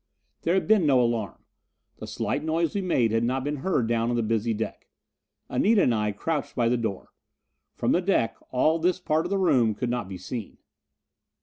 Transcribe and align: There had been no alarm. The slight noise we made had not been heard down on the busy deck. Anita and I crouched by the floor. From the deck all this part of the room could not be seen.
There 0.41 0.55
had 0.55 0.65
been 0.67 0.87
no 0.87 0.99
alarm. 0.99 1.43
The 1.97 2.07
slight 2.07 2.43
noise 2.43 2.73
we 2.73 2.81
made 2.81 3.11
had 3.11 3.23
not 3.23 3.43
been 3.43 3.57
heard 3.57 3.85
down 3.87 4.09
on 4.09 4.15
the 4.15 4.23
busy 4.23 4.51
deck. 4.51 4.87
Anita 5.47 5.83
and 5.83 5.93
I 5.93 6.11
crouched 6.11 6.55
by 6.55 6.69
the 6.69 6.77
floor. 6.79 7.13
From 7.75 7.91
the 7.91 8.01
deck 8.01 8.35
all 8.49 8.79
this 8.79 8.99
part 8.99 9.27
of 9.27 9.29
the 9.29 9.37
room 9.37 9.75
could 9.75 9.91
not 9.91 10.09
be 10.09 10.17
seen. 10.17 10.57